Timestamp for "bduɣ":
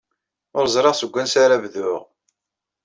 1.63-2.01